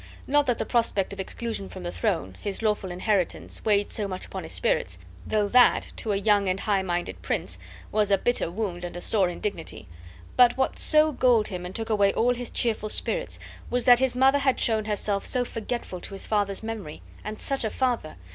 Not 0.25 0.47
that 0.47 0.57
the 0.57 0.65
prospect 0.65 1.13
of 1.13 1.19
exclusion 1.19 1.69
from 1.69 1.83
the 1.83 1.91
throne, 1.91 2.35
his 2.41 2.63
lawful 2.63 2.89
inheritance, 2.89 3.63
weighed 3.63 3.91
so 3.91 4.07
much 4.07 4.25
upon 4.25 4.41
his 4.41 4.51
spirits, 4.51 4.97
though 5.27 5.47
that 5.49 5.93
to 5.97 6.11
a 6.11 6.15
young 6.15 6.49
and 6.49 6.61
high 6.61 6.81
minded 6.81 7.21
prince 7.21 7.59
was 7.91 8.09
a 8.09 8.17
bitter 8.17 8.49
wound 8.49 8.83
and 8.83 8.97
a 8.97 8.99
sore 9.01 9.29
indignity; 9.29 9.87
but 10.35 10.57
what 10.57 10.79
so 10.79 11.11
galled 11.11 11.49
him 11.49 11.67
and 11.67 11.75
took 11.75 11.91
away 11.91 12.11
all 12.13 12.33
his 12.33 12.49
cheerful 12.49 12.89
spirits 12.89 13.37
was 13.69 13.83
that 13.85 13.99
his 13.99 14.15
mother 14.15 14.39
had 14.39 14.59
shown 14.59 14.85
herself 14.85 15.23
so 15.23 15.45
forgetful 15.45 15.99
to 16.01 16.13
his 16.15 16.25
father's 16.25 16.63
memory, 16.63 17.03
and 17.23 17.39
such 17.39 17.63
a 17.63 17.69
father! 17.69 18.15